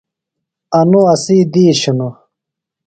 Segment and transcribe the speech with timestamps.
[0.79, 2.13] انُوۡ اسی دِیش ہِنوۡ۔